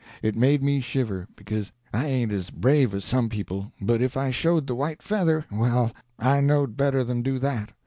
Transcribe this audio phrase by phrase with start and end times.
[0.23, 4.31] It made me shiver, because I ain't as brave as some people, but if I
[4.31, 7.69] showed the white feather—well, I knowed better than do that.